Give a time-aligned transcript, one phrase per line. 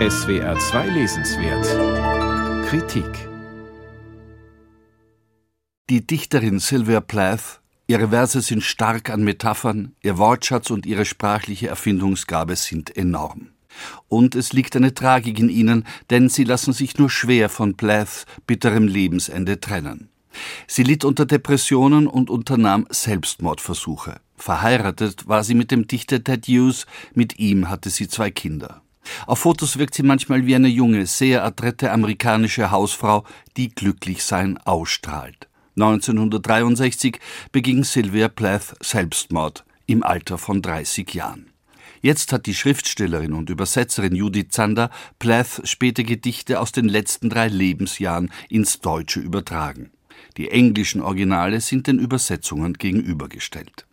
[0.00, 3.28] SWR 2 Lesenswert Kritik
[5.88, 11.68] Die Dichterin Sylvia Plath, ihre Verse sind stark an Metaphern, ihr Wortschatz und ihre sprachliche
[11.68, 13.50] Erfindungsgabe sind enorm.
[14.08, 18.26] Und es liegt eine Tragik in ihnen, denn sie lassen sich nur schwer von Plaths
[18.48, 20.08] bitterem Lebensende trennen.
[20.66, 24.16] Sie litt unter Depressionen und unternahm Selbstmordversuche.
[24.34, 28.83] Verheiratet war sie mit dem Dichter Ted Hughes, mit ihm hatte sie zwei Kinder.
[29.26, 33.24] Auf Fotos wirkt sie manchmal wie eine junge, sehr adrette amerikanische Hausfrau,
[33.56, 35.48] die glücklich sein ausstrahlt.
[35.76, 37.18] 1963
[37.50, 41.50] beging Sylvia Plath Selbstmord im Alter von 30 Jahren.
[42.00, 47.48] Jetzt hat die Schriftstellerin und Übersetzerin Judith Zander Plaths späte Gedichte aus den letzten drei
[47.48, 49.90] Lebensjahren ins Deutsche übertragen.
[50.36, 53.86] Die englischen Originale sind den Übersetzungen gegenübergestellt.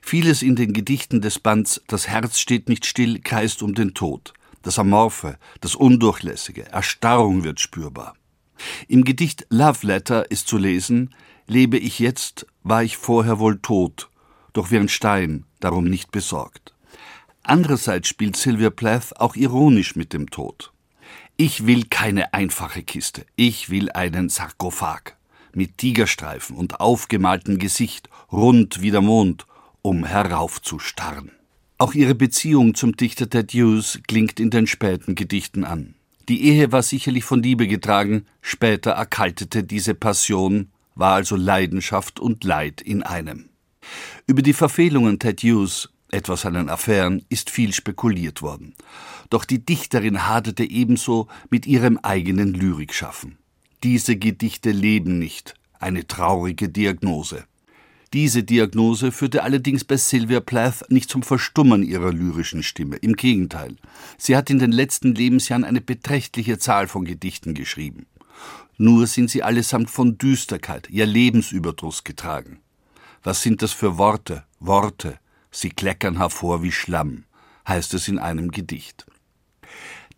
[0.00, 4.32] Vieles in den Gedichten des Bands Das Herz steht nicht still kreist um den Tod.
[4.62, 8.14] Das Amorphe, das Undurchlässige, Erstarrung wird spürbar.
[8.88, 11.14] Im Gedicht Love Letter ist zu lesen,
[11.46, 14.08] lebe ich jetzt, war ich vorher wohl tot,
[14.52, 16.74] doch wie ein Stein, darum nicht besorgt.
[17.42, 20.72] Andererseits spielt Sylvia Plath auch ironisch mit dem Tod.
[21.36, 25.16] Ich will keine einfache Kiste, ich will einen Sarkophag
[25.54, 29.46] mit Tigerstreifen und aufgemaltem Gesicht, rund wie der Mond,
[29.82, 31.32] um heraufzustarren.
[31.82, 35.96] Auch ihre Beziehung zum Dichter Ted Hughes klingt in den späten Gedichten an.
[36.28, 42.44] Die Ehe war sicherlich von Liebe getragen, später erkaltete diese Passion, war also Leidenschaft und
[42.44, 43.48] Leid in einem.
[44.28, 48.76] Über die Verfehlungen Ted Hughes, etwa seinen Affären, ist viel spekuliert worden.
[49.28, 53.38] Doch die Dichterin haderte ebenso mit ihrem eigenen Lyrikschaffen.
[53.82, 57.42] Diese Gedichte leben nicht, eine traurige Diagnose.
[58.12, 62.96] Diese Diagnose führte allerdings bei Sylvia Plath nicht zum Verstummen ihrer lyrischen Stimme.
[62.96, 63.76] Im Gegenteil.
[64.18, 68.06] Sie hat in den letzten Lebensjahren eine beträchtliche Zahl von Gedichten geschrieben.
[68.76, 72.60] Nur sind sie allesamt von Düsterkeit, ja Lebensüberdruss getragen.
[73.22, 74.44] Was sind das für Worte?
[74.60, 75.18] Worte.
[75.50, 77.24] Sie kleckern hervor wie Schlamm,
[77.66, 79.06] heißt es in einem Gedicht.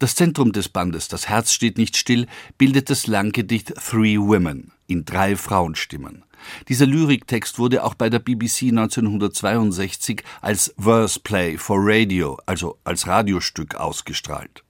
[0.00, 2.26] Das Zentrum des Bandes, das Herz steht nicht still,
[2.58, 6.24] bildet das Langgedicht Three Women in drei Frauenstimmen.
[6.68, 13.06] Dieser Lyriktext wurde auch bei der BBC 1962 als Verse Play for Radio, also als
[13.06, 14.64] Radiostück ausgestrahlt.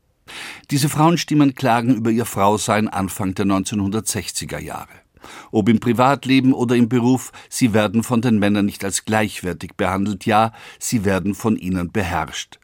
[0.71, 5.05] Diese Frauenstimmen klagen über ihr Frausein Anfang der 1960er Jahre.
[5.51, 10.27] Ob im Privatleben oder im Beruf, sie werden von den Männern nicht als gleichwertig behandelt,
[10.27, 12.59] ja, sie werden von ihnen beherrscht.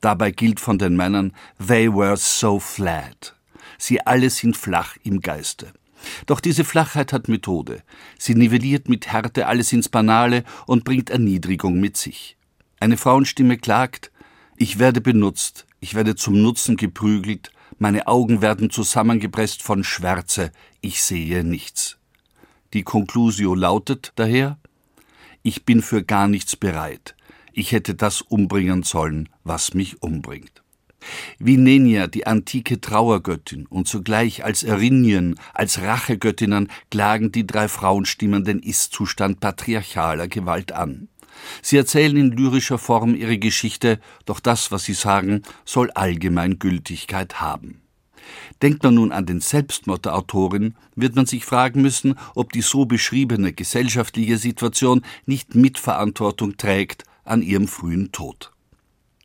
[0.00, 1.32] Dabei gilt von den Männern,
[1.66, 3.34] they were so flat.
[3.78, 5.72] Sie alle sind flach im Geiste.
[6.26, 7.82] Doch diese Flachheit hat Methode.
[8.18, 12.36] Sie nivelliert mit Härte alles ins Banale und bringt Erniedrigung mit sich.
[12.80, 14.12] Eine Frauenstimme klagt,
[14.56, 21.02] ich werde benutzt, ich werde zum Nutzen geprügelt, meine Augen werden zusammengepresst von Schwärze, ich
[21.02, 21.98] sehe nichts.
[22.72, 24.58] Die Conclusio lautet daher,
[25.42, 27.14] ich bin für gar nichts bereit,
[27.52, 30.62] ich hätte das umbringen sollen, was mich umbringt.
[31.38, 38.44] Wie Nenia, die antike Trauergöttin, und zugleich als Erinien, als Rachegöttinnen klagen die drei Frauenstimmen
[38.44, 41.08] den Ist-Zustand patriarchaler Gewalt an.
[41.62, 47.40] Sie erzählen in lyrischer Form ihre Geschichte, doch das, was sie sagen, soll allgemein Gültigkeit
[47.40, 47.80] haben.
[48.60, 52.60] Denkt man nun an den Selbstmord der Autorin, wird man sich fragen müssen, ob die
[52.60, 58.52] so beschriebene gesellschaftliche Situation nicht Mitverantwortung trägt an ihrem frühen Tod.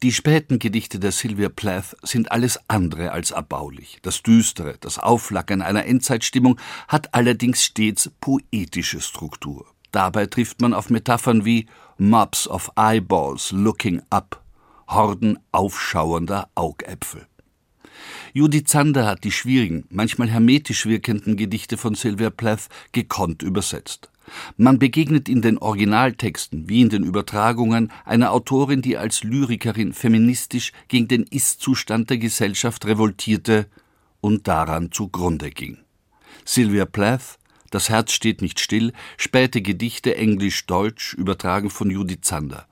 [0.03, 4.00] Die späten Gedichte der Sylvia Plath sind alles andere als erbaulich.
[4.02, 6.59] Das Düstere, das Aufflackern einer Endzeitstimmung
[6.90, 9.66] hat allerdings stets poetische Struktur.
[9.92, 14.44] Dabei trifft man auf Metaphern wie Mobs of Eyeballs looking up,
[14.90, 17.25] Horden aufschauernder Augäpfel.
[18.34, 24.09] Judith Zander hat die schwierigen, manchmal hermetisch wirkenden Gedichte von Sylvia Plath gekonnt übersetzt.
[24.58, 30.72] Man begegnet in den Originaltexten wie in den Übertragungen einer Autorin, die als Lyrikerin feministisch
[30.88, 33.68] gegen den Ist-Zustand der Gesellschaft revoltierte
[34.22, 35.78] und daran zugrunde ging.
[36.46, 37.38] Sylvia Plath,
[37.70, 42.68] Das Herz steht nicht still, späte Gedichte Englisch-Deutsch, übertragen von Judith Zander.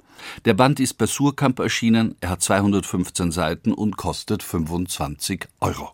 [0.45, 5.91] Der Band ist bei Surkamp erschienen, er hat 215 Seiten und kostet 25 Euro.